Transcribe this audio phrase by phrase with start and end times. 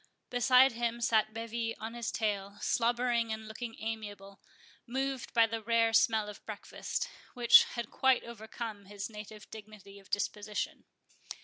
[0.31, 4.41] Beside him sat Bevis on his tail, slobbering and looking amiable,
[4.87, 9.99] moved by the rare smell of the breakfast, which had quite overcome his native dignity
[9.99, 10.85] of disposition.